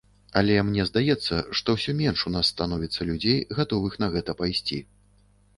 [0.39, 4.83] Але мне здаецца, што ўсё менш у нас становіцца людзей, гатовых на гэта пайсці.